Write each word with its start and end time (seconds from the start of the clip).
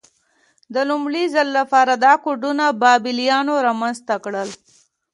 د 0.73 0.75
لومړي 0.89 1.23
ځل 1.33 1.47
لپاره 1.59 1.93
دا 2.05 2.13
کوډونه 2.23 2.65
بابلیانو 2.81 3.53
رامنځته 3.67 4.15
کړل. 4.23 4.49